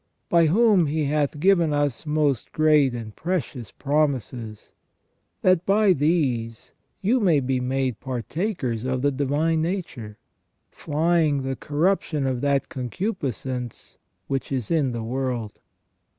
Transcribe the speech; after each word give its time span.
By 0.29 0.47
whom 0.47 0.87
He 0.87 1.05
hath 1.05 1.39
given 1.39 1.71
us 1.73 2.07
most 2.07 2.51
great 2.53 2.95
and 2.95 3.15
precious 3.15 3.69
promises; 3.71 4.71
that 5.43 5.63
by 5.63 5.93
these 5.93 6.71
you 7.01 7.19
may 7.19 7.39
be 7.39 7.59
made 7.59 7.99
partakers 7.99 8.83
of 8.83 9.03
the 9.03 9.11
divine 9.11 9.61
nature; 9.61 10.17
flying 10.71 11.43
the 11.43 11.55
corruption 11.55 12.25
of 12.25 12.41
that 12.41 12.67
concupiscence 12.67 13.99
which 14.25 14.51
is 14.51 14.71
in 14.71 14.91
the 14.91 15.03
world." 15.03 15.59